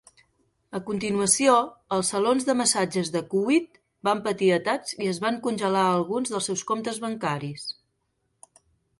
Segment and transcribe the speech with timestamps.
[0.77, 1.57] A continuació,
[1.97, 3.77] els salons de massatges de Chuwit
[4.09, 7.67] van patir atacs i es van congelar alguns dels seus comptes bancaris.